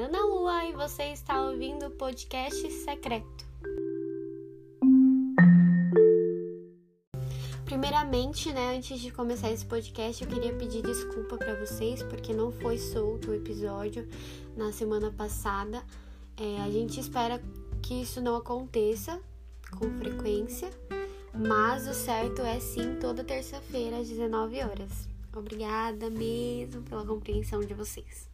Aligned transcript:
é 0.00 0.04
Ana 0.04 0.24
Lua 0.24 0.64
e 0.64 0.72
você 0.72 1.12
está 1.12 1.42
ouvindo 1.42 1.86
o 1.86 1.90
podcast 1.90 2.70
Secreto. 2.70 3.44
Primeiramente, 7.66 8.50
né, 8.50 8.76
antes 8.76 8.98
de 8.98 9.10
começar 9.10 9.50
esse 9.50 9.66
podcast, 9.66 10.24
eu 10.24 10.30
queria 10.30 10.54
pedir 10.54 10.82
desculpa 10.82 11.36
para 11.36 11.54
vocês 11.54 12.02
porque 12.04 12.32
não 12.32 12.50
foi 12.50 12.78
solto 12.78 13.30
o 13.30 13.34
episódio 13.34 14.08
na 14.56 14.72
semana 14.72 15.10
passada. 15.10 15.84
É, 16.34 16.62
a 16.62 16.70
gente 16.70 16.98
espera 16.98 17.40
que 17.82 18.00
isso 18.00 18.22
não 18.22 18.36
aconteça 18.36 19.20
com 19.78 19.90
frequência, 19.98 20.70
mas 21.34 21.86
o 21.86 21.92
certo 21.92 22.40
é 22.40 22.58
sim 22.58 22.96
toda 22.98 23.22
terça-feira 23.22 23.98
às 23.98 24.08
19 24.08 24.62
horas. 24.62 25.08
Obrigada 25.36 26.08
mesmo 26.08 26.82
pela 26.84 27.04
compreensão 27.04 27.60
de 27.60 27.74
vocês. 27.74 28.30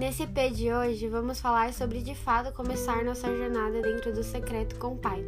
Nesse 0.00 0.22
EP 0.22 0.50
de 0.54 0.72
hoje, 0.72 1.08
vamos 1.08 1.40
falar 1.40 1.74
sobre 1.74 2.00
de 2.00 2.14
fato 2.14 2.54
começar 2.54 3.04
nossa 3.04 3.28
jornada 3.36 3.82
dentro 3.82 4.14
do 4.14 4.24
secreto 4.24 4.76
com 4.76 4.94
o 4.94 4.96
Pai. 4.96 5.22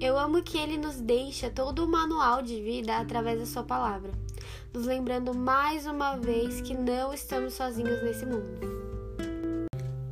Eu 0.00 0.16
amo 0.16 0.40
que 0.40 0.56
ele 0.56 0.78
nos 0.78 1.00
deixa 1.00 1.50
todo 1.50 1.84
o 1.84 1.88
manual 1.88 2.40
de 2.40 2.62
vida 2.62 2.96
através 2.96 3.40
da 3.40 3.44
sua 3.44 3.64
palavra, 3.64 4.12
nos 4.72 4.86
lembrando 4.86 5.34
mais 5.34 5.84
uma 5.84 6.14
vez 6.14 6.60
que 6.60 6.74
não 6.74 7.12
estamos 7.12 7.54
sozinhos 7.54 8.00
nesse 8.04 8.24
mundo. 8.24 8.60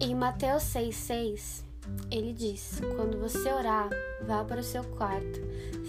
Em 0.00 0.16
Mateus 0.16 0.64
6,6, 0.64 1.62
ele 2.10 2.32
diz: 2.32 2.80
Quando 2.96 3.20
você 3.20 3.52
orar, 3.52 3.88
vá 4.26 4.42
para 4.42 4.62
o 4.62 4.64
seu 4.64 4.82
quarto, 4.82 5.40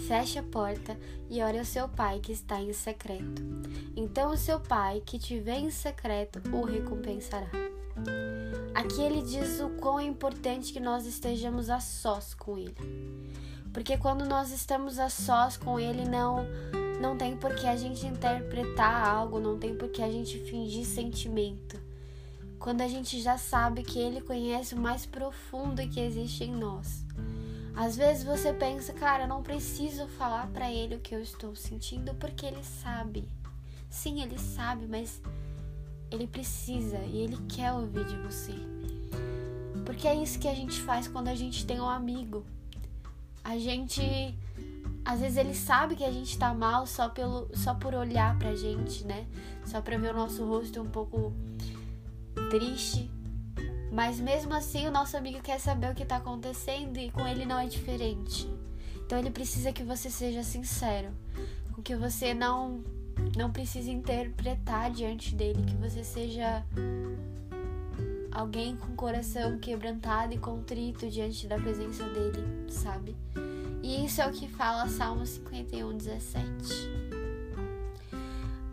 feche 0.06 0.38
a 0.38 0.42
porta 0.44 0.96
e 1.28 1.42
ore 1.42 1.58
ao 1.58 1.64
seu 1.64 1.88
pai 1.88 2.20
que 2.20 2.30
está 2.30 2.60
em 2.60 2.72
secreto. 2.72 3.42
Então 3.96 4.30
o 4.30 4.36
seu 4.36 4.60
pai 4.60 5.02
que 5.04 5.18
te 5.18 5.40
vê 5.40 5.54
em 5.54 5.70
secreto 5.72 6.40
o 6.52 6.64
recompensará. 6.64 7.50
Aqui 8.74 9.02
ele 9.02 9.22
diz 9.22 9.60
o 9.60 9.70
quão 9.70 9.98
é 9.98 10.04
importante 10.04 10.72
que 10.72 10.80
nós 10.80 11.06
estejamos 11.06 11.68
a 11.70 11.80
sós 11.80 12.34
com 12.34 12.56
ele. 12.56 12.74
Porque 13.72 13.96
quando 13.96 14.24
nós 14.24 14.50
estamos 14.50 14.98
a 14.98 15.08
sós 15.08 15.56
com 15.56 15.78
ele, 15.78 16.04
não 16.04 16.46
não 17.00 17.16
tem 17.16 17.36
por 17.36 17.54
que 17.54 17.66
a 17.66 17.76
gente 17.76 18.04
interpretar 18.06 19.06
algo, 19.06 19.38
não 19.38 19.56
tem 19.56 19.74
por 19.74 19.88
que 19.88 20.02
a 20.02 20.10
gente 20.10 20.36
fingir 20.38 20.84
sentimento 20.84 21.88
quando 22.58 22.80
a 22.80 22.88
gente 22.88 23.20
já 23.20 23.38
sabe 23.38 23.82
que 23.82 23.98
Ele 23.98 24.20
conhece 24.20 24.74
o 24.74 24.78
mais 24.78 25.06
profundo 25.06 25.86
que 25.88 26.00
existe 26.00 26.44
em 26.44 26.54
nós. 26.54 27.04
Às 27.74 27.96
vezes 27.96 28.24
você 28.24 28.52
pensa, 28.52 28.92
cara, 28.92 29.24
eu 29.24 29.28
não 29.28 29.42
preciso 29.42 30.08
falar 30.08 30.48
para 30.48 30.70
Ele 30.70 30.96
o 30.96 31.00
que 31.00 31.14
eu 31.14 31.22
estou 31.22 31.54
sentindo 31.54 32.12
porque 32.14 32.44
Ele 32.44 32.62
sabe. 32.64 33.28
Sim, 33.88 34.20
Ele 34.20 34.38
sabe, 34.38 34.86
mas 34.86 35.22
Ele 36.10 36.26
precisa 36.26 36.98
e 36.98 37.18
Ele 37.18 37.36
quer 37.48 37.72
ouvir 37.72 38.04
de 38.04 38.16
você. 38.18 38.54
Porque 39.84 40.06
é 40.06 40.14
isso 40.14 40.38
que 40.38 40.48
a 40.48 40.54
gente 40.54 40.80
faz 40.80 41.08
quando 41.08 41.28
a 41.28 41.34
gente 41.34 41.66
tem 41.66 41.80
um 41.80 41.88
amigo. 41.88 42.44
A 43.42 43.56
gente 43.58 44.34
às 45.04 45.20
vezes 45.20 45.38
ele 45.38 45.54
sabe 45.54 45.96
que 45.96 46.04
a 46.04 46.12
gente 46.12 46.38
tá 46.38 46.52
mal 46.52 46.86
só 46.86 47.08
pelo 47.08 47.48
só 47.56 47.72
por 47.72 47.94
olhar 47.94 48.38
pra 48.38 48.54
gente, 48.54 49.04
né? 49.04 49.26
Só 49.64 49.80
pra 49.80 49.96
ver 49.96 50.12
o 50.12 50.16
nosso 50.16 50.44
rosto 50.44 50.82
um 50.82 50.90
pouco 50.90 51.32
triste, 52.50 53.10
mas 53.90 54.20
mesmo 54.20 54.52
assim 54.52 54.86
o 54.86 54.90
nosso 54.90 55.16
amigo 55.16 55.40
quer 55.40 55.58
saber 55.58 55.90
o 55.90 55.94
que 55.94 56.02
está 56.02 56.16
acontecendo 56.16 56.98
e 56.98 57.10
com 57.10 57.26
ele 57.26 57.46
não 57.46 57.58
é 57.58 57.66
diferente. 57.66 58.46
Então 58.96 59.18
ele 59.18 59.30
precisa 59.30 59.72
que 59.72 59.82
você 59.82 60.10
seja 60.10 60.42
sincero, 60.42 61.08
com 61.72 61.80
que 61.80 61.96
você 61.96 62.34
não 62.34 62.84
não 63.36 63.50
precise 63.50 63.90
interpretar 63.90 64.90
diante 64.90 65.34
dele, 65.34 65.62
que 65.62 65.74
você 65.76 66.02
seja 66.04 66.64
alguém 68.30 68.76
com 68.76 68.94
coração 68.94 69.58
quebrantado 69.58 70.32
e 70.34 70.38
contrito 70.38 71.08
diante 71.10 71.46
da 71.46 71.56
presença 71.56 72.04
dele, 72.04 72.70
sabe? 72.70 73.16
E 73.82 74.04
isso 74.04 74.20
é 74.20 74.26
o 74.26 74.32
que 74.32 74.48
fala 74.48 74.88
Salmo 74.88 75.24
51, 75.24 75.96
17. 75.96 77.08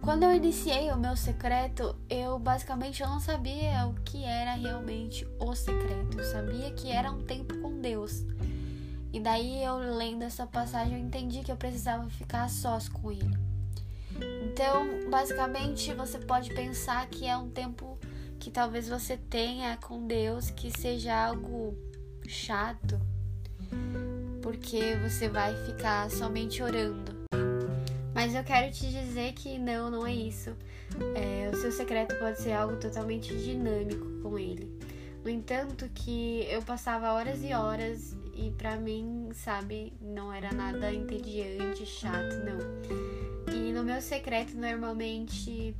Quando 0.02 0.22
eu 0.22 0.36
iniciei 0.36 0.92
o 0.92 0.98
meu 0.98 1.18
secreto, 1.18 1.96
eu 2.08 2.38
basicamente 2.38 3.02
eu 3.02 3.10
não 3.10 3.20
sabia 3.20 3.88
o 3.88 3.94
que 4.04 4.24
era 4.24 4.54
realmente 4.54 5.28
o 5.40 5.56
secreto. 5.56 6.20
Eu 6.20 6.24
sabia 6.24 6.72
que 6.74 6.92
era 6.92 7.12
um 7.12 7.24
tempo 7.24 7.58
com 7.60 7.82
Deus. 7.82 8.24
E 9.12 9.20
daí 9.20 9.64
eu 9.64 9.78
lendo 9.78 10.24
essa 10.24 10.46
passagem 10.46 10.94
eu 10.94 11.00
entendi 11.00 11.42
que 11.42 11.52
eu 11.52 11.56
precisava 11.56 12.08
ficar 12.10 12.48
sós 12.50 12.88
com 12.88 13.12
ele. 13.12 13.45
Então, 14.58 15.10
basicamente, 15.10 15.94
você 15.94 16.18
pode 16.18 16.54
pensar 16.54 17.06
que 17.10 17.28
é 17.28 17.36
um 17.36 17.50
tempo 17.50 18.00
que 18.40 18.50
talvez 18.50 18.88
você 18.88 19.18
tenha 19.18 19.76
com 19.76 20.08
Deus 20.08 20.50
que 20.50 20.72
seja 20.80 21.14
algo 21.14 21.78
chato, 22.26 22.98
porque 24.42 24.96
você 25.04 25.28
vai 25.28 25.54
ficar 25.66 26.10
somente 26.10 26.64
orando. 26.64 27.12
Mas 28.14 28.34
eu 28.34 28.46
quero 28.46 28.72
te 28.72 28.90
dizer 28.90 29.34
que 29.34 29.60
não, 29.60 29.92
não 29.92 30.08
é 30.08 30.16
isso. 30.16 30.56
É, 31.16 31.50
o 31.54 31.58
seu 31.58 31.74
secreto 31.74 32.18
pode 32.18 32.40
ser 32.40 32.54
algo 32.54 32.78
totalmente 32.78 33.36
dinâmico 33.36 34.08
com 34.22 34.40
ele. 34.40 34.72
No 35.26 35.32
entanto, 35.32 35.90
que 35.90 36.46
eu 36.52 36.62
passava 36.62 37.12
horas 37.12 37.44
e 37.44 37.52
horas 37.52 38.16
e 38.36 38.52
para 38.52 38.78
mim, 38.78 39.32
sabe, 39.34 39.92
não 40.00 40.32
era 40.32 40.52
nada 40.52 40.94
entediante, 40.94 41.84
chato, 41.84 42.36
não. 42.46 43.52
E 43.52 43.74
no 43.74 43.84
meu 43.84 44.00
secreto, 44.04 44.56
normalmente, 44.56 45.76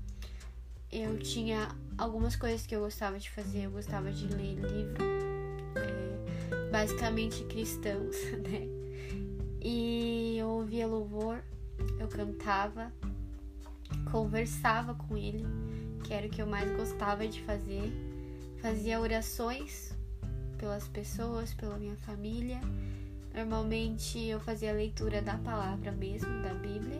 eu 0.92 1.20
tinha 1.20 1.70
algumas 1.96 2.36
coisas 2.36 2.66
que 2.66 2.76
eu 2.76 2.80
gostava 2.80 3.20
de 3.20 3.30
fazer. 3.30 3.66
Eu 3.66 3.72
gostava 3.72 4.12
de 4.12 4.28
ler 4.28 4.56
livro, 4.56 5.06
é, 5.76 6.72
basicamente 6.72 7.44
cristãos, 7.44 8.16
né? 8.50 8.68
E 9.62 10.38
eu 10.40 10.48
ouvia 10.48 10.88
louvor 10.88 11.44
eu 12.00 12.08
cantava, 12.08 12.92
conversava 14.12 14.94
com 14.96 15.16
ele, 15.16 15.46
que 16.04 16.14
era 16.14 16.26
o 16.28 16.30
que 16.30 16.42
eu 16.42 16.48
mais 16.48 16.72
gostava 16.76 17.28
de 17.28 17.42
fazer, 17.44 17.92
fazia 18.66 19.00
orações 19.00 19.96
pelas 20.58 20.88
pessoas, 20.88 21.54
pela 21.54 21.78
minha 21.78 21.96
família. 21.98 22.60
Normalmente 23.32 24.18
eu 24.26 24.40
fazia 24.40 24.74
leitura 24.74 25.22
da 25.22 25.38
palavra 25.38 25.92
mesmo, 25.92 26.42
da 26.42 26.52
Bíblia, 26.56 27.00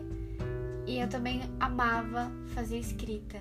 e 0.86 1.00
eu 1.00 1.08
também 1.08 1.42
amava 1.58 2.30
fazer 2.54 2.78
escrita. 2.78 3.40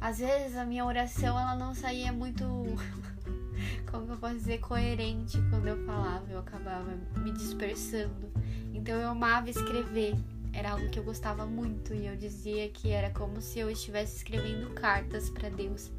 Às 0.00 0.20
vezes 0.20 0.56
a 0.56 0.64
minha 0.64 0.84
oração 0.84 1.36
ela 1.36 1.56
não 1.56 1.74
saía 1.74 2.12
muito, 2.12 2.44
como 3.90 4.12
eu 4.12 4.16
posso 4.18 4.36
dizer, 4.36 4.60
coerente 4.60 5.36
quando 5.50 5.66
eu 5.66 5.84
falava, 5.84 6.30
eu 6.30 6.38
acabava 6.38 6.96
me 7.16 7.32
dispersando. 7.32 8.30
Então 8.72 8.94
eu 8.94 9.10
amava 9.10 9.50
escrever, 9.50 10.14
era 10.58 10.72
algo 10.72 10.88
que 10.88 10.98
eu 10.98 11.04
gostava 11.04 11.46
muito 11.46 11.94
e 11.94 12.06
eu 12.06 12.16
dizia 12.16 12.68
que 12.68 12.90
era 12.90 13.10
como 13.10 13.40
se 13.40 13.60
eu 13.60 13.70
estivesse 13.70 14.16
escrevendo 14.16 14.70
cartas 14.70 15.30
para 15.30 15.48
Deus. 15.48 15.90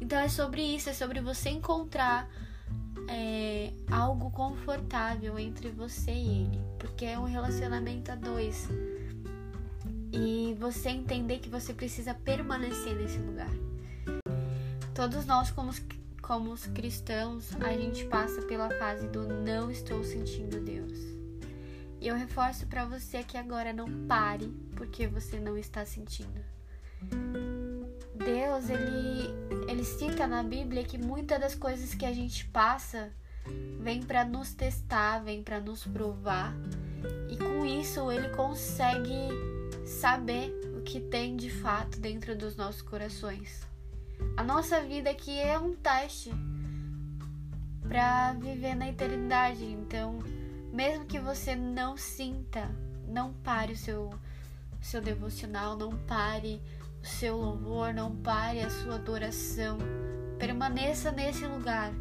Então 0.00 0.18
é 0.18 0.28
sobre 0.28 0.62
isso, 0.62 0.90
é 0.90 0.92
sobre 0.92 1.20
você 1.20 1.48
encontrar 1.50 2.28
é, 3.08 3.72
algo 3.88 4.30
confortável 4.32 5.38
entre 5.38 5.70
você 5.70 6.10
e 6.10 6.42
ele, 6.42 6.60
porque 6.76 7.04
é 7.04 7.16
um 7.18 7.24
relacionamento 7.24 8.10
a 8.10 8.16
dois. 8.16 8.68
E 10.12 10.56
você 10.58 10.88
entender 10.88 11.38
que 11.38 11.48
você 11.48 11.72
precisa 11.72 12.12
permanecer 12.12 12.96
nesse 12.96 13.18
lugar. 13.18 13.50
Todos 14.92 15.24
nós, 15.24 15.52
como, 15.52 15.70
como 16.20 16.56
cristãos, 16.74 17.54
a 17.60 17.72
gente 17.74 18.04
passa 18.06 18.42
pela 18.42 18.68
fase 18.70 19.06
do 19.06 19.22
não 19.28 19.70
estou 19.70 20.02
sentindo 20.02 20.60
Deus 20.60 21.19
eu 22.10 22.16
reforço 22.16 22.66
para 22.66 22.84
você 22.84 23.18
aqui 23.18 23.36
agora, 23.36 23.72
não 23.72 24.06
pare 24.06 24.48
porque 24.74 25.06
você 25.06 25.38
não 25.38 25.56
está 25.56 25.84
sentindo. 25.84 26.44
Deus, 28.16 28.68
ele 28.68 29.30
ele 29.70 29.84
cita 29.84 30.26
na 30.26 30.42
Bíblia 30.42 30.82
que 30.82 30.98
muitas 30.98 31.40
das 31.40 31.54
coisas 31.54 31.94
que 31.94 32.04
a 32.04 32.12
gente 32.12 32.44
passa 32.46 33.12
vem 33.78 34.02
para 34.02 34.24
nos 34.24 34.52
testar, 34.52 35.20
vem 35.20 35.42
para 35.42 35.60
nos 35.60 35.86
provar. 35.86 36.52
E 37.28 37.36
com 37.36 37.64
isso 37.64 38.10
ele 38.10 38.28
consegue 38.30 39.28
saber 39.86 40.52
o 40.76 40.82
que 40.82 41.00
tem 41.00 41.36
de 41.36 41.48
fato 41.48 42.00
dentro 42.00 42.36
dos 42.36 42.56
nossos 42.56 42.82
corações. 42.82 43.62
A 44.36 44.42
nossa 44.42 44.82
vida 44.82 45.10
aqui 45.10 45.38
é 45.38 45.56
um 45.58 45.74
teste 45.76 46.30
para 47.88 48.32
viver 48.32 48.74
na 48.74 48.88
eternidade. 48.88 49.64
Então, 49.64 50.18
mesmo 50.72 51.04
que 51.04 51.18
você 51.18 51.56
não 51.56 51.96
sinta, 51.96 52.70
não 53.06 53.32
pare 53.32 53.72
o 53.72 53.76
seu, 53.76 54.10
seu 54.80 55.00
devocional, 55.00 55.76
não 55.76 55.96
pare 56.06 56.62
o 57.02 57.06
seu 57.06 57.36
louvor, 57.36 57.92
não 57.92 58.14
pare 58.16 58.60
a 58.60 58.70
sua 58.70 58.94
adoração. 58.96 59.78
Permaneça 60.38 61.10
nesse 61.10 61.46
lugar, 61.46 61.92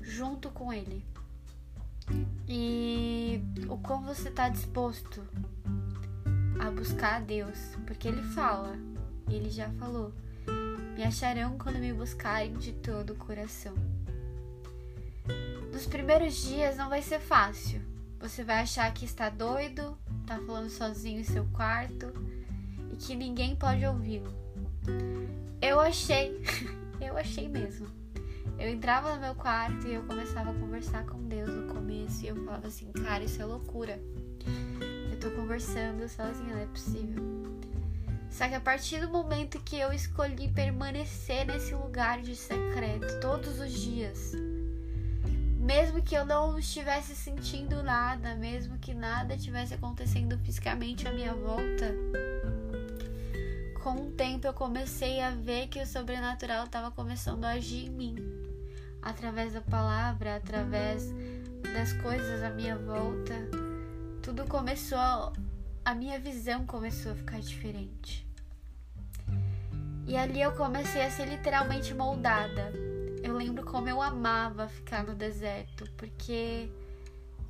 junto 0.00 0.50
com 0.50 0.72
Ele. 0.72 1.04
E 2.48 3.42
o 3.68 3.76
como 3.78 4.06
você 4.06 4.28
está 4.28 4.48
disposto 4.48 5.26
a 6.60 6.70
buscar 6.70 7.16
a 7.16 7.20
Deus, 7.20 7.58
porque 7.86 8.08
Ele 8.08 8.22
fala, 8.22 8.76
Ele 9.28 9.50
já 9.50 9.68
falou: 9.70 10.12
me 10.94 11.02
acharão 11.02 11.58
quando 11.58 11.78
me 11.78 11.92
buscarem 11.92 12.54
de 12.54 12.72
todo 12.72 13.14
o 13.14 13.16
coração. 13.16 13.74
Nos 15.72 15.86
primeiros 15.86 16.36
dias 16.42 16.76
não 16.76 16.88
vai 16.88 17.02
ser 17.02 17.18
fácil. 17.18 17.93
Você 18.24 18.42
vai 18.42 18.60
achar 18.60 18.90
que 18.94 19.04
está 19.04 19.28
doido, 19.28 19.98
tá 20.26 20.38
falando 20.46 20.70
sozinho 20.70 21.20
em 21.20 21.24
seu 21.24 21.44
quarto 21.52 22.10
e 22.90 22.96
que 22.96 23.14
ninguém 23.14 23.54
pode 23.54 23.84
ouvi-lo. 23.84 24.32
Eu 25.60 25.78
achei, 25.78 26.42
eu 27.02 27.18
achei 27.18 27.46
mesmo. 27.46 27.86
Eu 28.58 28.70
entrava 28.70 29.14
no 29.14 29.20
meu 29.20 29.34
quarto 29.34 29.86
e 29.86 29.92
eu 29.92 30.04
começava 30.04 30.52
a 30.52 30.54
conversar 30.54 31.04
com 31.04 31.22
Deus 31.28 31.50
no 31.50 31.74
começo 31.74 32.24
e 32.24 32.28
eu 32.28 32.36
falava 32.46 32.66
assim, 32.66 32.90
cara, 32.92 33.22
isso 33.22 33.42
é 33.42 33.44
loucura. 33.44 34.00
Eu 35.12 35.20
tô 35.20 35.30
conversando 35.32 36.08
sozinha, 36.08 36.54
não 36.54 36.62
é 36.62 36.66
possível. 36.66 37.22
Só 38.30 38.48
que 38.48 38.54
a 38.54 38.60
partir 38.60 39.00
do 39.00 39.10
momento 39.10 39.60
que 39.60 39.78
eu 39.78 39.92
escolhi 39.92 40.48
permanecer 40.48 41.44
nesse 41.44 41.74
lugar 41.74 42.22
de 42.22 42.34
secreto 42.34 43.20
todos 43.20 43.60
os 43.60 43.70
dias, 43.70 44.32
mesmo 45.64 46.02
que 46.02 46.14
eu 46.14 46.26
não 46.26 46.58
estivesse 46.58 47.16
sentindo 47.16 47.82
nada, 47.82 48.34
mesmo 48.34 48.78
que 48.78 48.92
nada 48.92 49.34
estivesse 49.34 49.72
acontecendo 49.72 50.38
fisicamente 50.40 51.08
à 51.08 51.12
minha 51.12 51.32
volta, 51.32 51.94
com 53.82 53.94
o 53.94 54.10
tempo 54.10 54.46
eu 54.46 54.52
comecei 54.52 55.22
a 55.22 55.30
ver 55.30 55.68
que 55.68 55.80
o 55.80 55.86
sobrenatural 55.86 56.66
estava 56.66 56.90
começando 56.90 57.46
a 57.46 57.52
agir 57.52 57.86
em 57.86 57.90
mim, 57.90 58.16
através 59.00 59.54
da 59.54 59.62
palavra, 59.62 60.36
através 60.36 61.10
das 61.72 61.94
coisas 61.94 62.42
à 62.42 62.50
minha 62.50 62.76
volta. 62.76 63.34
Tudo 64.22 64.44
começou, 64.44 65.32
a 65.82 65.94
minha 65.94 66.20
visão 66.20 66.66
começou 66.66 67.12
a 67.12 67.14
ficar 67.14 67.40
diferente. 67.40 68.26
E 70.06 70.14
ali 70.14 70.42
eu 70.42 70.52
comecei 70.52 71.02
a 71.02 71.10
ser 71.10 71.24
literalmente 71.24 71.94
moldada 71.94 72.93
eu 73.24 73.34
lembro 73.34 73.64
como 73.64 73.88
eu 73.88 74.02
amava 74.02 74.68
ficar 74.68 75.02
no 75.02 75.14
deserto, 75.14 75.90
porque 75.96 76.68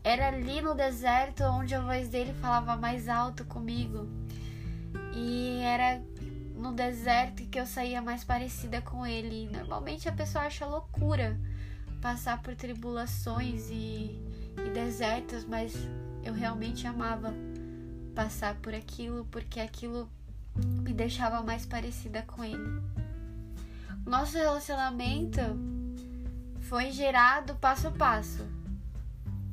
era 0.05 0.29
ali 0.29 0.63
no 0.63 0.73
deserto 0.73 1.43
onde 1.43 1.75
a 1.75 1.81
voz 1.81 2.09
dele 2.09 2.33
falava 2.35 2.77
mais 2.77 3.09
alto 3.09 3.45
comigo. 3.45 4.09
E 5.13 5.59
era 5.63 6.01
no 6.55 6.73
deserto 6.73 7.45
que 7.47 7.59
eu 7.59 7.67
saía 7.67 8.01
mais 8.01 8.23
parecida 8.23 8.81
com 8.83 9.05
ele. 9.05 9.49
Normalmente 9.51 10.09
a 10.09 10.13
pessoa 10.13 10.45
acha 10.45 10.65
loucura 10.65 11.37
passar 12.01 12.41
por 12.41 12.55
tribulações 12.55 13.69
e, 13.69 14.17
e 14.65 14.71
desertos, 14.73 15.45
mas 15.45 15.75
eu 16.23 16.33
realmente 16.33 16.87
amava 16.87 17.35
passar 18.15 18.55
por 18.57 18.73
aquilo 18.73 19.27
porque 19.29 19.59
aquilo 19.59 20.09
me 20.55 20.95
deixava 20.95 21.43
mais 21.43 21.67
parecida 21.67 22.23
com 22.23 22.45
ele. 22.45 22.81
Nosso 24.07 24.37
relacionamento 24.37 25.41
foi 26.61 26.93
gerado 26.93 27.55
passo 27.55 27.89
a 27.89 27.91
passo. 27.91 28.47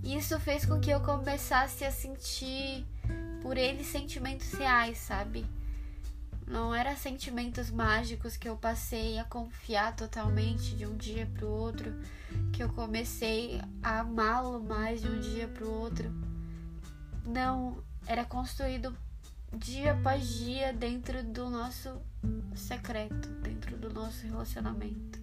Isso 0.04 0.38
fez 0.40 0.66
com 0.66 0.80
que 0.80 0.90
eu 0.90 1.00
começasse 1.00 1.86
a 1.86 1.92
sentir 1.92 2.86
por 3.42 3.58
ele 3.58 3.84
sentimentos 3.84 4.52
reais, 4.52 4.98
sabe? 4.98 5.46
Não 6.46 6.76
eram 6.76 6.98
sentimentos 6.98 7.72
mágicos 7.72 8.36
que 8.36 8.50
eu 8.50 8.58
passei 8.58 9.18
a 9.18 9.24
confiar 9.24 9.96
totalmente 9.96 10.76
de 10.76 10.86
um 10.86 10.98
dia 10.98 11.26
para 11.34 11.46
o 11.46 11.50
outro, 11.50 11.94
que 12.52 12.62
eu 12.62 12.68
comecei 12.74 13.62
a 13.82 14.00
amá-lo 14.00 14.62
mais 14.62 15.02
de 15.02 15.08
um 15.08 15.20
dia 15.22 15.48
para 15.48 15.64
o 15.64 15.80
outro. 15.80 16.12
Não, 17.26 17.82
era 18.06 18.26
construído 18.26 18.94
dia 19.54 19.94
após 19.94 20.28
dia 20.28 20.74
dentro 20.74 21.24
do 21.24 21.50
nosso 21.50 22.02
secreto, 22.56 23.28
dentro 23.42 23.78
do 23.78 23.92
nosso 23.94 24.26
relacionamento. 24.26 25.20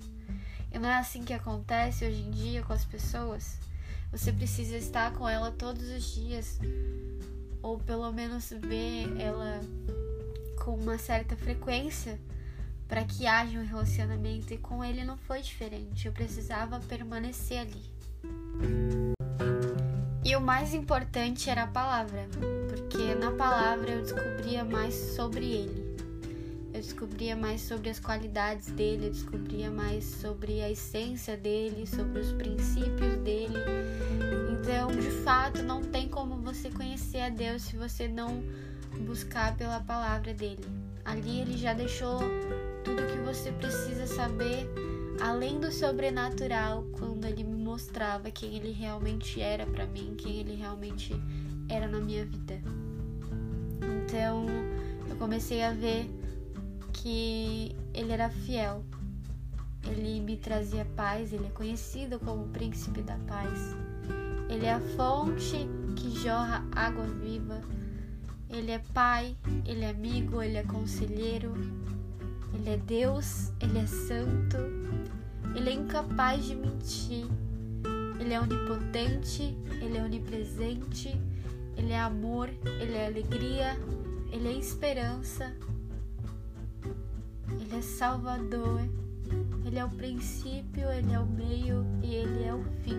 E 0.73 0.79
não 0.79 0.89
é 0.89 0.99
assim 0.99 1.25
que 1.25 1.33
acontece 1.33 2.05
hoje 2.05 2.21
em 2.21 2.31
dia 2.31 2.63
com 2.63 2.73
as 2.73 2.85
pessoas. 2.85 3.57
Você 4.13 4.33
precisa 4.33 4.77
estar 4.77 5.13
com 5.13 5.29
ela 5.29 5.51
todos 5.51 5.89
os 5.89 6.15
dias, 6.15 6.59
ou 7.63 7.79
pelo 7.79 8.11
menos 8.13 8.51
ver 8.51 9.21
ela 9.21 9.61
com 10.65 10.75
uma 10.75 10.99
certa 10.99 11.37
frequência 11.37 12.19
para 12.87 13.05
que 13.05 13.27
haja 13.27 13.59
um 13.59 13.67
relacionamento. 13.67 14.53
E 14.53 14.59
com 14.59 14.85
ele 14.85 15.05
não 15.05 15.17
foi 15.17 15.43
diferente. 15.43 16.07
Eu 16.07 16.13
precisava 16.13 16.81
permanecer 16.81 17.59
ali. 17.59 17.85
E 20.25 20.37
o 20.37 20.41
mais 20.41 20.75
importante 20.75 21.49
era 21.49 21.63
a 21.63 21.67
palavra, 21.67 22.29
porque 22.69 23.15
na 23.15 23.31
palavra 23.33 23.91
eu 23.91 24.03
descobria 24.03 24.65
mais 24.65 24.95
sobre 24.95 25.45
ele. 25.45 25.78
Eu 26.79 26.83
descobria 26.83 27.35
mais 27.35 27.63
sobre 27.63 27.91
as 27.91 27.99
qualidades 27.99 28.71
dele, 28.71 29.07
eu 29.07 29.11
descobria 29.11 29.69
mais 29.69 30.05
sobre 30.05 30.61
a 30.61 30.71
essência 30.71 31.37
dele, 31.37 31.85
sobre 31.89 32.21
os 32.21 32.31
princípios 32.31 33.17
dele. 33.25 33.59
Então, 34.53 34.87
de 34.93 35.11
fato, 35.25 35.61
não 35.61 35.83
tem 35.83 36.09
como 36.09 36.37
você 36.37 36.71
conhecer 36.71 37.19
a 37.19 37.31
Deus 37.31 37.63
se 37.63 37.77
você 37.77 38.07
não 38.07 38.45
buscar 39.01 39.57
pela 39.57 39.81
palavra 39.81 40.33
dele. 40.33 40.65
Ali 41.05 41.41
ele 41.41 41.59
já 41.59 41.75
deixou 41.75 42.21
tudo 42.85 43.09
que 43.09 43.19
você 43.25 43.51
precisa 43.51 44.07
saber, 44.07 44.71
além 45.21 45.59
do 45.59 45.73
sobrenatural, 45.73 46.85
quando 46.93 47.25
ele 47.25 47.43
me 47.43 47.61
mostrava 47.61 48.31
quem 48.31 48.55
ele 48.55 48.71
realmente 48.71 49.41
era 49.41 49.67
para 49.67 49.85
mim, 49.85 50.15
quem 50.17 50.39
ele 50.39 50.55
realmente 50.55 51.13
era 51.69 51.89
na 51.89 51.99
minha 51.99 52.25
vida. 52.25 52.63
Então, 54.05 54.47
eu 55.11 55.17
comecei 55.17 55.61
a 55.65 55.73
ver 55.73 56.09
que 57.03 57.77
ele 57.95 58.13
era 58.13 58.29
fiel. 58.29 58.85
Ele 59.85 60.21
me 60.21 60.37
trazia 60.37 60.85
paz, 60.97 61.33
ele 61.33 61.47
é 61.47 61.51
conhecido 61.51 62.19
como 62.19 62.45
o 62.45 62.49
príncipe 62.49 63.01
da 63.03 63.17
paz. 63.27 63.77
Ele 64.49 64.67
é 64.67 64.73
a 64.73 64.81
fonte 64.81 65.69
que 65.97 66.11
jorra 66.11 66.65
água 66.73 67.05
viva. 67.05 67.61
Ele 68.51 68.71
é 68.71 68.79
pai, 68.93 69.37
ele 69.65 69.85
é 69.85 69.91
amigo, 69.91 70.43
ele 70.43 70.57
é 70.57 70.63
conselheiro. 70.63 71.53
Ele 72.55 72.71
é 72.71 72.77
Deus, 72.77 73.53
ele 73.61 73.79
é 73.79 73.87
santo. 73.87 74.57
Ele 75.55 75.71
é 75.71 75.73
incapaz 75.75 76.45
de 76.45 76.57
mentir. 76.57 77.27
Ele 78.19 78.35
é 78.35 78.41
onipotente, 78.41 79.57
ele 79.81 79.97
é 79.97 80.03
onipresente, 80.03 81.17
ele 81.77 81.93
é 81.93 82.01
amor, 82.01 82.51
ele 82.81 82.95
é 82.95 83.07
alegria, 83.07 83.79
ele 84.33 84.49
é 84.49 84.53
esperança, 84.53 85.55
ele 87.61 87.77
é 87.77 87.83
Salvador, 87.83 88.81
Ele 89.65 89.79
é 89.79 89.85
o 89.85 89.91
princípio, 89.91 90.89
Ele 90.91 91.13
é 91.13 91.19
o 91.19 91.27
meio 91.27 91.85
e 92.03 92.15
Ele 92.15 92.45
é 92.45 92.55
o 92.55 92.65
fim. 92.83 92.99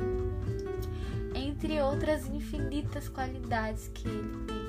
Entre 1.34 1.82
outras 1.82 2.28
infinitas 2.28 3.10
qualidades 3.10 3.90
que 3.94 4.08
Ele 4.08 4.46
tem. 4.46 4.60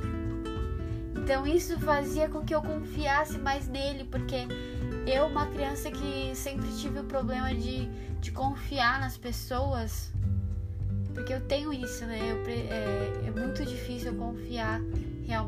Então 1.23 1.47
isso 1.47 1.79
fazia 1.81 2.29
com 2.29 2.45
que 2.45 2.55
eu 2.55 2.63
confiasse 2.63 3.39
mais 3.39 3.69
nele, 3.69 4.05
porque 4.05 4.47
eu, 5.07 5.27
uma 5.27 5.47
criança 5.47 5.91
que 5.91 6.35
sempre 6.35 6.69
tive 6.79 7.01
o 7.01 7.05
problema 7.05 7.55
de, 7.55 7.87
de 8.21 8.33
confiar 8.33 9.01
nas 9.01 9.17
pessoas, 9.17 10.11
porque 11.13 11.33
eu 11.33 11.41
tenho 11.43 11.73
isso, 11.73 12.05
né? 12.07 12.19
Eu, 12.19 12.45
é, 12.47 13.29
é 13.29 13.31
muito 13.31 13.65
difícil 13.65 14.15
confiar 14.15 14.81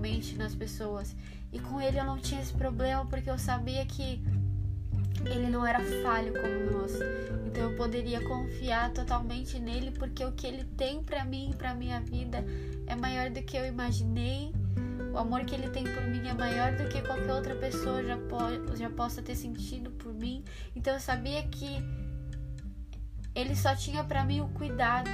realmente 0.02 0.37
nas 0.37 0.54
pessoas. 0.54 1.14
E 1.52 1.61
com 1.61 1.80
ele 1.80 1.99
eu 1.99 2.04
não 2.04 2.18
tinha 2.18 2.40
esse 2.40 2.52
problema 2.52 3.06
porque 3.06 3.30
eu 3.30 3.38
sabia 3.38 3.87
que 3.87 4.21
ele 5.25 5.49
não 5.49 5.64
era 5.64 5.80
falho 6.02 6.32
como 6.32 6.78
nós. 6.78 6.92
Então 7.47 7.71
eu 7.71 7.76
poderia 7.76 8.21
confiar 8.26 8.90
totalmente 8.92 9.59
nele 9.61 9.92
porque 9.92 10.25
o 10.25 10.32
que 10.32 10.47
ele 10.47 10.64
tem 10.76 11.02
para 11.02 11.25
mim 11.25 11.50
e 11.50 11.54
para 11.54 11.75
minha 11.75 12.00
vida 12.00 12.44
é 12.87 12.97
maior 12.97 13.30
do 13.30 13.42
que 13.42 13.56
eu 13.56 13.64
imaginei. 13.64 14.52
O 15.14 15.18
amor 15.18 15.44
que 15.44 15.54
ele 15.54 15.68
tem 15.68 15.85
por 15.85 16.02
mim 16.04 16.26
é 16.26 16.35
maior 16.35 16.75
do 16.75 16.88
que 16.88 17.00
qualquer 17.02 17.32
outra 17.32 17.54
pessoa 17.54 18.02
já, 18.02 18.16
po 18.16 18.76
já 18.76 18.90
possa 18.90 19.23
ter 19.23 19.37
sentido 19.37 19.90
por 19.92 20.12
mim. 20.12 20.42
Então 20.75 20.94
eu 20.94 21.00
sabia 21.00 21.42
que 21.44 21.76
ele 23.35 23.54
só 23.54 23.76
tinha 23.76 24.02
para 24.02 24.25
mim 24.25 24.40
o 24.40 24.49
cuidado 24.49 25.11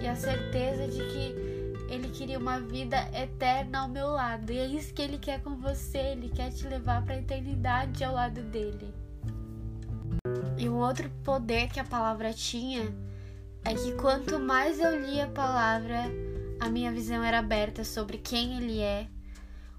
e 0.00 0.06
a 0.06 0.16
certeza 0.16 0.88
de 0.88 0.98
que 0.98 1.47
ele 1.88 2.08
queria 2.10 2.38
uma 2.38 2.60
vida 2.60 2.96
eterna 3.14 3.80
ao 3.80 3.88
meu 3.88 4.08
lado. 4.08 4.52
E 4.52 4.58
é 4.58 4.66
isso 4.66 4.92
que 4.92 5.00
ele 5.00 5.18
quer 5.18 5.42
com 5.42 5.56
você. 5.56 5.98
Ele 5.98 6.28
quer 6.28 6.50
te 6.52 6.66
levar 6.68 7.02
para 7.02 7.14
a 7.14 7.18
eternidade 7.18 8.04
ao 8.04 8.14
lado 8.14 8.42
dele. 8.42 8.92
E 10.58 10.68
um 10.68 10.76
outro 10.76 11.08
poder 11.24 11.68
que 11.68 11.80
a 11.80 11.84
palavra 11.84 12.32
tinha 12.32 12.92
é 13.64 13.74
que 13.74 13.92
quanto 13.92 14.38
mais 14.38 14.78
eu 14.78 15.00
lia 15.00 15.24
a 15.24 15.30
palavra, 15.30 16.04
a 16.60 16.68
minha 16.68 16.92
visão 16.92 17.22
era 17.22 17.38
aberta 17.38 17.84
sobre 17.84 18.18
quem 18.18 18.56
ele 18.56 18.80
é, 18.80 19.08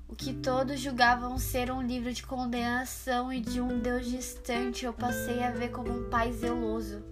o 0.08 0.16
que 0.16 0.34
todos 0.34 0.80
julgavam 0.80 1.38
ser 1.38 1.72
um 1.72 1.82
livro 1.82 2.12
de 2.12 2.24
condenação 2.24 3.32
e 3.32 3.40
de 3.40 3.62
um 3.62 3.80
Deus 3.80 4.08
distante, 4.08 4.86
eu 4.86 4.94
passei 4.94 5.44
a 5.44 5.52
ver 5.52 5.70
como 5.70 5.92
um 5.92 6.10
pai 6.10 6.32
zeloso. 6.34 7.04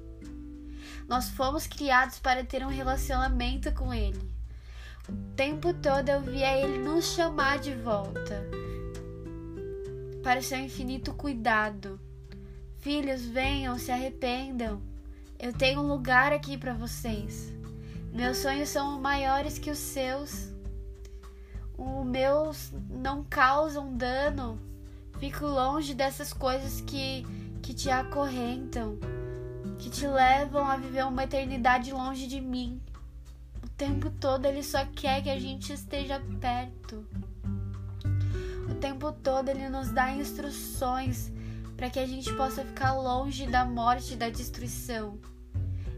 Nós 1.07 1.29
fomos 1.29 1.67
criados 1.67 2.19
para 2.19 2.43
ter 2.43 2.65
um 2.65 2.69
relacionamento 2.69 3.71
com 3.73 3.93
ele. 3.93 4.36
O 5.09 5.35
tempo 5.35 5.73
todo 5.73 6.09
eu 6.09 6.21
via 6.21 6.57
ele 6.57 6.77
nos 6.77 7.13
chamar 7.13 7.59
de 7.59 7.73
volta 7.75 8.43
para 10.27 10.41
seu 10.41 10.59
infinito 10.59 11.13
cuidado. 11.13 11.97
Filhos, 12.79 13.25
venham, 13.25 13.79
se 13.79 13.91
arrependam. 13.91 14.81
Eu 15.39 15.53
tenho 15.53 15.79
um 15.79 15.87
lugar 15.87 16.33
aqui 16.33 16.57
para 16.57 16.73
vocês. 16.73 17.53
Meus 18.11 18.39
sonhos 18.39 18.67
são 18.67 18.99
maiores 18.99 19.57
que 19.57 19.71
os 19.71 19.77
seus. 19.77 20.51
Os 21.77 22.05
meus 22.05 22.73
não 22.89 23.23
causam 23.23 23.95
dano. 23.95 24.59
Fico 25.17 25.45
longe 25.45 25.93
dessas 25.93 26.33
coisas 26.33 26.81
que, 26.81 27.25
que 27.61 27.73
te 27.73 27.89
acorrentam, 27.89 28.97
que 29.79 29.89
te 29.89 30.05
levam 30.05 30.65
a 30.65 30.75
viver 30.75 31.05
uma 31.05 31.23
eternidade 31.23 31.93
longe 31.93 32.27
de 32.27 32.41
mim. 32.41 32.81
O 33.67 33.69
tempo 33.77 34.09
todo 34.09 34.45
ele 34.45 34.63
só 34.63 34.85
quer 34.85 35.21
que 35.21 35.29
a 35.29 35.37
gente 35.37 35.73
esteja 35.73 36.21
perto. 36.39 37.05
O 38.71 38.75
tempo 38.75 39.11
todo 39.11 39.49
ele 39.49 39.67
nos 39.67 39.91
dá 39.91 40.09
instruções 40.09 41.29
para 41.75 41.89
que 41.89 41.99
a 41.99 42.07
gente 42.07 42.33
possa 42.35 42.63
ficar 42.63 42.93
longe 42.93 43.45
da 43.45 43.65
morte 43.65 44.13
e 44.13 44.17
da 44.17 44.29
destruição. 44.29 45.19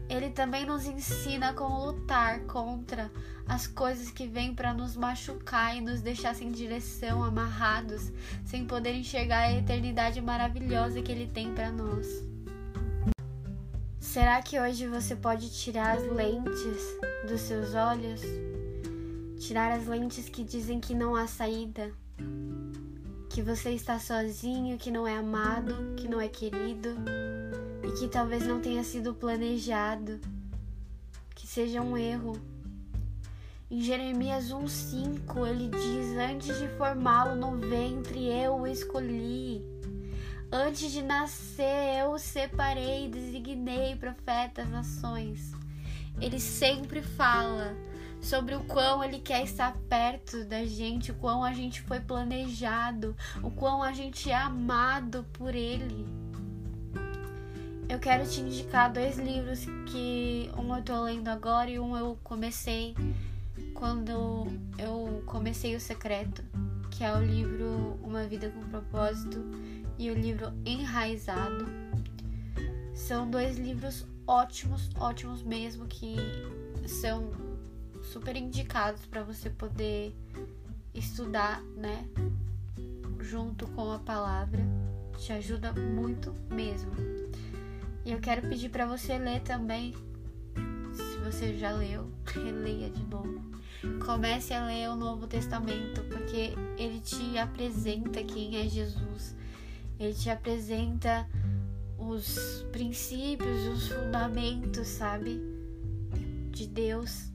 Ele 0.08 0.30
também 0.30 0.66
nos 0.66 0.84
ensina 0.84 1.54
como 1.54 1.86
lutar 1.86 2.40
contra 2.40 3.08
as 3.46 3.68
coisas 3.68 4.10
que 4.10 4.26
vêm 4.26 4.52
para 4.52 4.74
nos 4.74 4.96
machucar 4.96 5.76
e 5.76 5.80
nos 5.80 6.00
deixar 6.00 6.34
sem 6.34 6.50
direção, 6.50 7.22
amarrados, 7.22 8.10
sem 8.44 8.66
poder 8.66 8.94
enxergar 8.96 9.42
a 9.42 9.52
eternidade 9.52 10.20
maravilhosa 10.20 11.00
que 11.00 11.12
ele 11.12 11.28
tem 11.28 11.54
para 11.54 11.70
nós. 11.70 12.29
Será 14.12 14.42
que 14.42 14.58
hoje 14.58 14.88
você 14.88 15.14
pode 15.14 15.48
tirar 15.50 15.96
as 15.96 16.02
lentes 16.02 16.82
dos 17.28 17.40
seus 17.42 17.74
olhos? 17.74 18.20
Tirar 19.38 19.70
as 19.70 19.86
lentes 19.86 20.28
que 20.28 20.42
dizem 20.42 20.80
que 20.80 20.94
não 20.94 21.14
há 21.14 21.28
saída? 21.28 21.92
Que 23.28 23.40
você 23.40 23.70
está 23.70 24.00
sozinho, 24.00 24.76
que 24.78 24.90
não 24.90 25.06
é 25.06 25.16
amado, 25.16 25.94
que 25.96 26.08
não 26.08 26.20
é 26.20 26.26
querido? 26.26 26.96
e 27.84 27.92
que 27.92 28.08
talvez 28.08 28.44
não 28.44 28.60
tenha 28.60 28.82
sido 28.82 29.14
planejado, 29.14 30.20
que 31.34 31.46
seja 31.46 31.80
um 31.80 31.96
erro. 31.96 32.36
Em 33.70 33.80
Jeremias 33.80 34.50
1,5 34.50 35.46
ele 35.46 35.68
diz: 35.68 36.16
Antes 36.18 36.58
de 36.58 36.66
formá-lo 36.76 37.36
no 37.36 37.56
ventre, 37.56 38.26
eu 38.26 38.56
o 38.56 38.66
escolhi. 38.66 39.69
Antes 40.52 40.90
de 40.90 41.02
nascer, 41.02 42.00
eu 42.00 42.18
separei, 42.18 43.08
designei 43.08 43.94
profetas 43.96 44.68
nações. 44.68 45.52
Ele 46.20 46.40
sempre 46.40 47.02
fala 47.02 47.74
sobre 48.20 48.54
o 48.54 48.64
quão 48.64 49.02
ele 49.02 49.18
quer 49.18 49.44
estar 49.44 49.76
perto 49.88 50.44
da 50.44 50.64
gente, 50.64 51.12
o 51.12 51.14
quão 51.14 51.42
a 51.42 51.52
gente 51.52 51.80
foi 51.82 52.00
planejado, 52.00 53.16
o 53.42 53.50
quão 53.50 53.82
a 53.82 53.92
gente 53.92 54.30
é 54.30 54.36
amado 54.36 55.24
por 55.32 55.54
ele 55.54 56.06
eu 57.90 57.98
quero 57.98 58.24
te 58.24 58.40
indicar 58.40 58.92
dois 58.92 59.18
livros 59.18 59.66
que 59.90 60.48
um 60.56 60.76
eu 60.76 60.80
tô 60.80 61.02
lendo 61.02 61.26
agora 61.26 61.68
e 61.68 61.80
um 61.80 61.96
eu 61.96 62.16
comecei 62.22 62.94
quando 63.74 64.46
eu 64.78 65.20
comecei 65.26 65.74
o 65.74 65.80
secreto, 65.80 66.40
que 66.88 67.02
é 67.02 67.12
o 67.12 67.20
livro 67.20 67.98
Uma 68.00 68.22
Vida 68.22 68.48
com 68.50 68.60
Propósito 68.68 69.44
e 70.00 70.10
o 70.10 70.14
livro 70.14 70.50
Enraizado. 70.64 71.66
São 72.94 73.30
dois 73.30 73.58
livros 73.58 74.06
ótimos, 74.26 74.88
ótimos 74.98 75.42
mesmo, 75.42 75.86
que 75.86 76.16
são 76.88 77.30
super 78.10 78.34
indicados 78.34 79.04
para 79.04 79.22
você 79.22 79.50
poder 79.50 80.16
estudar, 80.94 81.60
né? 81.76 82.08
Junto 83.20 83.66
com 83.68 83.92
a 83.92 83.98
palavra. 83.98 84.60
Te 85.18 85.34
ajuda 85.34 85.74
muito 85.74 86.34
mesmo. 86.50 86.92
E 88.02 88.10
eu 88.10 88.20
quero 88.20 88.48
pedir 88.48 88.70
para 88.70 88.86
você 88.86 89.18
ler 89.18 89.42
também. 89.42 89.94
Se 90.94 91.18
você 91.18 91.58
já 91.58 91.72
leu, 91.72 92.10
releia 92.24 92.88
de 92.88 93.04
novo. 93.04 93.38
Comece 94.06 94.54
a 94.54 94.64
ler 94.64 94.88
o 94.88 94.96
Novo 94.96 95.26
Testamento, 95.26 96.02
porque 96.04 96.54
ele 96.78 97.00
te 97.00 97.36
apresenta 97.36 98.24
quem 98.24 98.56
é 98.56 98.66
Jesus. 98.66 99.38
Ele 100.00 100.14
te 100.14 100.30
apresenta 100.30 101.28
os 101.98 102.64
princípios, 102.72 103.66
os 103.68 103.88
fundamentos, 103.88 104.88
sabe? 104.88 105.38
De 106.50 106.66
Deus. 106.66 107.30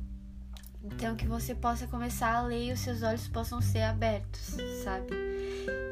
Então 0.83 1.15
que 1.15 1.27
você 1.27 1.53
possa 1.53 1.85
começar 1.85 2.33
a 2.33 2.41
ler 2.41 2.65
e 2.65 2.71
os 2.73 2.79
seus 2.79 3.03
olhos 3.03 3.27
possam 3.27 3.61
ser 3.61 3.83
abertos, 3.83 4.55
sabe? 4.83 5.13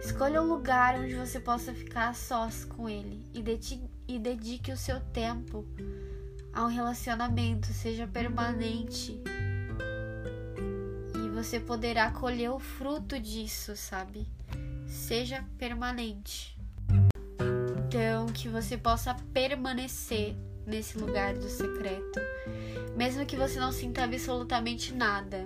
Escolha 0.03 0.41
um 0.41 0.47
lugar 0.47 0.99
onde 0.99 1.15
você 1.15 1.39
possa 1.39 1.73
ficar 1.73 2.15
sós 2.15 2.65
com 2.65 2.89
ele 2.89 3.23
e 3.33 3.43
e 4.07 4.19
dedique 4.19 4.71
o 4.71 4.77
seu 4.77 4.99
tempo 4.99 5.65
a 6.51 6.65
um 6.65 6.67
relacionamento, 6.67 7.67
seja 7.67 8.07
permanente. 8.07 9.19
E 11.15 11.29
você 11.29 11.59
poderá 11.59 12.11
colher 12.11 12.51
o 12.51 12.59
fruto 12.59 13.19
disso, 13.19 13.75
sabe? 13.75 14.27
Seja 14.85 15.43
permanente. 15.57 16.55
Então, 17.93 18.25
que 18.25 18.49
você 18.49 18.75
possa 18.75 19.15
permanecer 19.31 20.35
nesse 20.65 20.97
lugar 20.97 21.35
do 21.35 21.47
secreto, 21.47 22.19
mesmo 22.97 23.23
que 23.23 23.35
você 23.35 23.59
não 23.59 23.71
sinta 23.71 24.03
absolutamente 24.03 24.91
nada. 24.91 25.45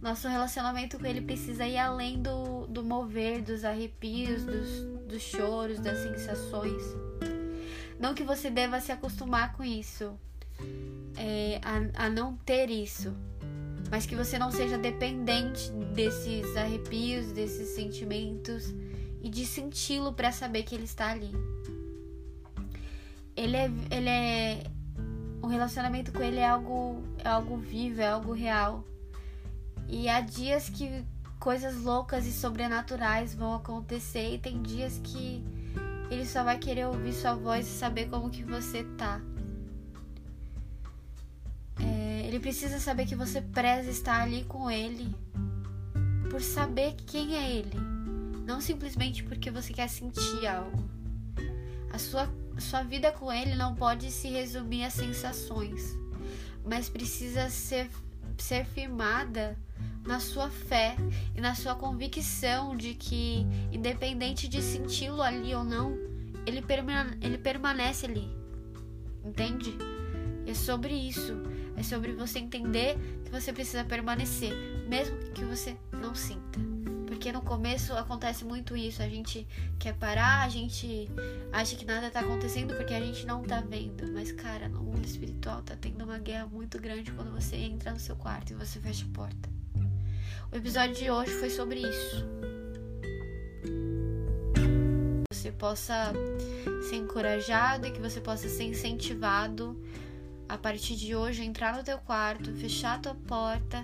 Nosso 0.00 0.26
relacionamento 0.26 0.98
com 0.98 1.04
ele 1.04 1.20
precisa 1.20 1.66
ir 1.66 1.76
além 1.76 2.22
do, 2.22 2.66
do 2.66 2.82
mover, 2.82 3.42
dos 3.42 3.62
arrepios, 3.62 4.42
dos, 4.42 4.84
dos 5.06 5.20
choros, 5.20 5.78
das 5.80 5.98
sensações. 5.98 6.82
Não 7.98 8.14
que 8.14 8.24
você 8.24 8.48
deva 8.48 8.80
se 8.80 8.90
acostumar 8.90 9.52
com 9.52 9.62
isso, 9.62 10.18
é, 11.14 11.60
a, 11.62 12.06
a 12.06 12.08
não 12.08 12.36
ter 12.36 12.70
isso, 12.70 13.14
mas 13.90 14.06
que 14.06 14.16
você 14.16 14.38
não 14.38 14.50
seja 14.50 14.78
dependente 14.78 15.70
desses 15.94 16.56
arrepios, 16.56 17.32
desses 17.32 17.68
sentimentos 17.74 18.74
e 19.22 19.28
de 19.28 19.46
senti-lo 19.46 20.12
para 20.12 20.32
saber 20.32 20.62
que 20.62 20.74
ele 20.74 20.84
está 20.84 21.10
ali. 21.10 21.30
Ele 23.36 23.56
é, 23.56 23.70
ele 23.90 24.08
é, 24.08 24.64
o 25.42 25.46
relacionamento 25.46 26.12
com 26.12 26.22
ele 26.22 26.38
é 26.38 26.48
algo, 26.48 27.02
é 27.18 27.28
algo 27.28 27.56
vivo, 27.56 28.00
é 28.00 28.08
algo 28.08 28.32
real. 28.32 28.84
E 29.88 30.08
há 30.08 30.20
dias 30.20 30.68
que 30.68 31.04
coisas 31.38 31.82
loucas 31.82 32.26
e 32.26 32.32
sobrenaturais 32.32 33.34
vão 33.34 33.54
acontecer 33.54 34.34
e 34.34 34.38
tem 34.38 34.60
dias 34.62 35.00
que 35.02 35.42
ele 36.10 36.26
só 36.26 36.44
vai 36.44 36.58
querer 36.58 36.86
ouvir 36.86 37.12
sua 37.12 37.34
voz 37.34 37.66
e 37.66 37.70
saber 37.70 38.08
como 38.08 38.30
que 38.30 38.42
você 38.42 38.84
tá. 38.98 39.20
É, 41.78 42.26
ele 42.26 42.38
precisa 42.38 42.78
saber 42.78 43.06
que 43.06 43.14
você 43.14 43.40
preza 43.40 43.90
estar 43.90 44.20
ali 44.20 44.44
com 44.44 44.70
ele 44.70 45.14
por 46.30 46.42
saber 46.42 46.94
quem 47.06 47.36
é 47.36 47.50
ele, 47.50 47.76
não 48.50 48.60
simplesmente 48.60 49.22
porque 49.22 49.48
você 49.48 49.72
quer 49.72 49.88
sentir 49.88 50.44
algo. 50.44 50.90
A 51.92 51.98
sua, 51.98 52.28
sua 52.58 52.82
vida 52.82 53.12
com 53.12 53.32
ele 53.32 53.54
não 53.54 53.76
pode 53.76 54.10
se 54.10 54.28
resumir 54.28 54.82
a 54.82 54.90
sensações, 54.90 55.96
mas 56.64 56.88
precisa 56.88 57.48
ser, 57.48 57.88
ser 58.36 58.66
firmada 58.66 59.56
na 60.04 60.18
sua 60.18 60.50
fé 60.50 60.96
e 61.36 61.40
na 61.40 61.54
sua 61.54 61.76
convicção 61.76 62.76
de 62.76 62.94
que, 62.94 63.46
independente 63.70 64.48
de 64.48 64.60
senti-lo 64.60 65.22
ali 65.22 65.54
ou 65.54 65.62
não, 65.62 65.92
ele, 66.44 66.60
ele 67.22 67.38
permanece 67.38 68.06
ali. 68.06 68.28
Entende? 69.24 69.78
É 70.44 70.54
sobre 70.54 70.92
isso. 70.92 71.40
É 71.76 71.84
sobre 71.84 72.12
você 72.14 72.40
entender 72.40 72.98
que 73.24 73.30
você 73.30 73.52
precisa 73.52 73.84
permanecer, 73.84 74.52
mesmo 74.88 75.16
que 75.32 75.44
você 75.44 75.76
não 75.92 76.16
sinta. 76.16 76.79
Porque 77.20 77.32
no 77.32 77.42
começo 77.42 77.92
acontece 77.92 78.46
muito 78.46 78.74
isso. 78.74 79.02
A 79.02 79.06
gente 79.06 79.46
quer 79.78 79.92
parar, 79.92 80.42
a 80.42 80.48
gente 80.48 81.06
acha 81.52 81.76
que 81.76 81.84
nada 81.84 82.10
tá 82.10 82.20
acontecendo 82.20 82.74
porque 82.74 82.94
a 82.94 83.00
gente 83.00 83.26
não 83.26 83.42
tá 83.42 83.60
vendo. 83.60 84.10
Mas, 84.10 84.32
cara, 84.32 84.70
no 84.70 84.80
mundo 84.80 85.04
espiritual 85.04 85.60
tá 85.60 85.76
tendo 85.78 86.02
uma 86.02 86.18
guerra 86.18 86.46
muito 86.46 86.80
grande 86.80 87.12
quando 87.12 87.30
você 87.30 87.56
entra 87.56 87.92
no 87.92 88.00
seu 88.00 88.16
quarto 88.16 88.52
e 88.52 88.56
você 88.56 88.80
fecha 88.80 89.04
a 89.04 89.14
porta. 89.14 89.50
O 90.50 90.56
episódio 90.56 90.94
de 90.94 91.10
hoje 91.10 91.30
foi 91.32 91.50
sobre 91.50 91.80
isso. 91.80 92.26
Você 95.30 95.52
possa 95.52 96.14
ser 96.88 96.96
encorajado 96.96 97.86
e 97.86 97.90
que 97.90 98.00
você 98.00 98.18
possa 98.22 98.48
ser 98.48 98.64
incentivado 98.64 99.78
a 100.48 100.56
partir 100.56 100.96
de 100.96 101.14
hoje 101.14 101.44
entrar 101.44 101.76
no 101.76 101.84
teu 101.84 101.98
quarto, 101.98 102.50
fechar 102.54 102.94
a 102.94 102.98
tua 102.98 103.14
porta 103.14 103.82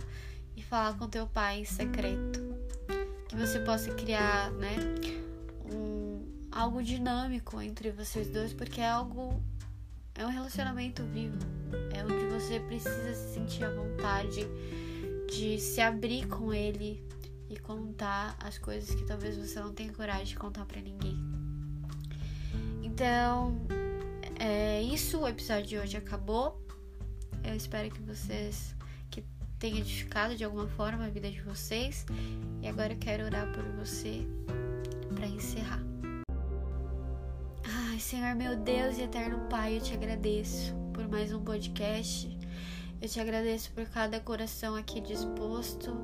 e 0.56 0.62
falar 0.62 0.96
com 0.96 1.06
teu 1.06 1.26
pai 1.26 1.60
em 1.60 1.64
secreto. 1.66 2.45
Que 3.36 3.46
você 3.46 3.60
possa 3.60 3.92
criar, 3.92 4.50
né, 4.52 4.76
um, 5.70 6.24
algo 6.50 6.82
dinâmico 6.82 7.60
entre 7.60 7.90
vocês 7.90 8.30
dois, 8.30 8.54
porque 8.54 8.80
é 8.80 8.88
algo 8.88 9.42
é 10.14 10.24
um 10.24 10.30
relacionamento 10.30 11.02
vivo. 11.04 11.36
É 11.92 12.02
onde 12.02 12.24
você 12.32 12.58
precisa 12.60 13.12
se 13.12 13.34
sentir 13.34 13.62
à 13.64 13.70
vontade 13.70 14.40
de 15.30 15.60
se 15.60 15.82
abrir 15.82 16.26
com 16.28 16.50
ele 16.50 17.06
e 17.50 17.58
contar 17.58 18.38
as 18.42 18.56
coisas 18.56 18.94
que 18.94 19.04
talvez 19.04 19.36
você 19.36 19.60
não 19.60 19.74
tenha 19.74 19.92
coragem 19.92 20.28
de 20.28 20.36
contar 20.36 20.64
para 20.64 20.80
ninguém. 20.80 21.18
Então, 22.82 23.60
é 24.40 24.80
isso. 24.80 25.20
O 25.20 25.28
episódio 25.28 25.66
de 25.66 25.78
hoje 25.78 25.98
acabou. 25.98 26.58
Eu 27.44 27.54
espero 27.54 27.90
que 27.90 28.00
vocês 28.00 28.74
tenha 29.58 29.80
edificado 29.80 30.36
de 30.36 30.44
alguma 30.44 30.66
forma 30.68 31.04
a 31.04 31.08
vida 31.08 31.30
de 31.30 31.40
vocês. 31.42 32.06
E 32.62 32.68
agora 32.68 32.92
eu 32.92 32.98
quero 32.98 33.24
orar 33.24 33.50
por 33.52 33.64
você 33.76 34.26
para 35.14 35.26
encerrar. 35.26 35.82
Ai, 37.64 37.98
Senhor 37.98 38.34
meu 38.34 38.56
Deus 38.56 38.98
e 38.98 39.02
eterno 39.02 39.48
Pai, 39.48 39.76
eu 39.76 39.80
te 39.80 39.94
agradeço 39.94 40.74
por 40.92 41.08
mais 41.08 41.32
um 41.32 41.42
podcast. 41.42 42.36
Eu 43.00 43.08
te 43.08 43.20
agradeço 43.20 43.70
por 43.72 43.86
cada 43.86 44.18
coração 44.20 44.74
aqui 44.74 45.00
disposto. 45.00 45.96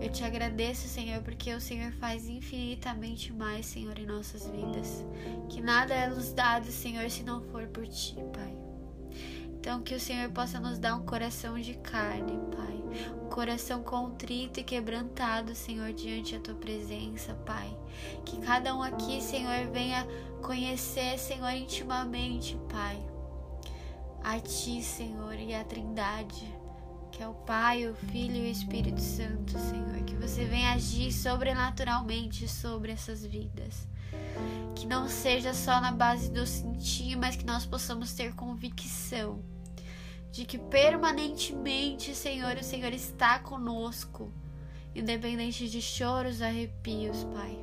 Eu 0.00 0.10
te 0.10 0.22
agradeço, 0.22 0.86
Senhor, 0.86 1.22
porque 1.22 1.52
o 1.52 1.60
Senhor 1.60 1.90
faz 1.92 2.28
infinitamente 2.28 3.32
mais, 3.32 3.66
Senhor, 3.66 3.98
em 3.98 4.06
nossas 4.06 4.48
vidas. 4.48 5.04
Que 5.48 5.60
nada 5.60 5.92
é 5.92 6.08
nos 6.08 6.32
dado, 6.32 6.66
Senhor, 6.66 7.10
se 7.10 7.24
não 7.24 7.42
for 7.42 7.66
por 7.66 7.86
ti, 7.86 8.14
Pai. 8.32 8.57
Então, 9.58 9.82
que 9.82 9.94
o 9.94 10.00
Senhor 10.00 10.30
possa 10.30 10.60
nos 10.60 10.78
dar 10.78 10.94
um 10.94 11.04
coração 11.04 11.58
de 11.58 11.74
carne, 11.74 12.38
Pai. 12.54 12.82
Um 13.22 13.28
coração 13.28 13.82
contrito 13.82 14.60
e 14.60 14.64
quebrantado, 14.64 15.54
Senhor, 15.54 15.92
diante 15.92 16.36
da 16.36 16.42
tua 16.42 16.54
presença, 16.54 17.34
Pai. 17.46 17.76
Que 18.24 18.38
cada 18.40 18.74
um 18.74 18.82
aqui, 18.82 19.20
Senhor, 19.20 19.70
venha 19.72 20.06
conhecer, 20.42 21.18
Senhor, 21.18 21.50
intimamente, 21.50 22.56
Pai. 22.68 22.98
A 24.22 24.38
ti, 24.38 24.82
Senhor, 24.82 25.34
e 25.34 25.54
a 25.54 25.64
Trindade 25.64 26.58
que 27.18 27.24
é 27.24 27.26
o 27.26 27.34
Pai, 27.34 27.84
o 27.88 27.94
Filho 27.94 28.36
e 28.36 28.48
o 28.48 28.52
Espírito 28.52 29.00
Santo, 29.00 29.58
Senhor. 29.58 30.04
Que 30.04 30.14
você 30.14 30.44
venha 30.44 30.72
agir 30.72 31.10
sobrenaturalmente 31.10 32.46
sobre 32.46 32.92
essas 32.92 33.24
vidas. 33.26 33.88
Que 34.74 34.86
não 34.86 35.08
seja 35.08 35.52
só 35.52 35.80
na 35.80 35.92
base 35.92 36.30
do 36.30 36.46
sentir, 36.46 37.16
mas 37.16 37.36
que 37.36 37.44
nós 37.44 37.66
possamos 37.66 38.12
ter 38.12 38.34
convicção 38.34 39.42
de 40.30 40.44
que 40.44 40.58
permanentemente, 40.58 42.14
Senhor, 42.14 42.56
o 42.56 42.64
Senhor 42.64 42.92
está 42.92 43.38
conosco, 43.38 44.32
independente 44.94 45.68
de 45.68 45.80
choros, 45.80 46.42
arrepios, 46.42 47.24
Pai. 47.24 47.58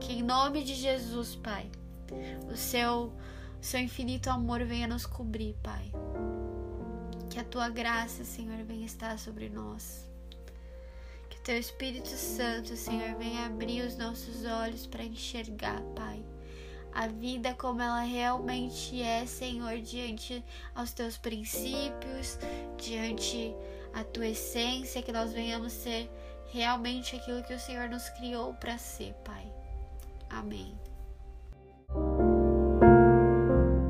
Que 0.00 0.14
em 0.14 0.22
nome 0.22 0.62
de 0.62 0.74
Jesus, 0.74 1.36
Pai, 1.36 1.70
o 2.50 2.56
seu, 2.56 3.12
o 3.60 3.64
seu 3.64 3.80
infinito 3.80 4.30
amor 4.30 4.64
venha 4.64 4.86
nos 4.86 5.06
cobrir, 5.06 5.54
Pai. 5.62 5.92
Que 7.30 7.38
a 7.38 7.44
tua 7.44 7.68
graça, 7.68 8.24
Senhor, 8.24 8.64
venha 8.64 8.86
estar 8.86 9.18
sobre 9.18 9.48
nós. 9.48 10.08
Teu 11.46 11.60
Espírito 11.60 12.08
Santo, 12.08 12.74
Senhor, 12.74 13.14
venha 13.20 13.46
abrir 13.46 13.82
os 13.82 13.96
nossos 13.96 14.44
olhos 14.44 14.84
para 14.84 15.04
enxergar, 15.04 15.80
Pai. 15.94 16.20
A 16.92 17.06
vida 17.06 17.54
como 17.54 17.80
ela 17.80 18.00
realmente 18.00 19.00
é, 19.00 19.24
Senhor, 19.26 19.78
diante 19.78 20.44
aos 20.74 20.92
teus 20.92 21.16
princípios, 21.16 22.36
diante 22.76 23.54
a 23.94 24.02
tua 24.02 24.26
essência, 24.26 25.00
que 25.00 25.12
nós 25.12 25.32
venhamos 25.32 25.72
ser 25.72 26.10
realmente 26.48 27.14
aquilo 27.14 27.44
que 27.44 27.54
o 27.54 27.60
Senhor 27.60 27.88
nos 27.88 28.08
criou 28.08 28.52
para 28.54 28.76
ser, 28.76 29.14
Pai. 29.24 29.46
Amém. 30.28 30.76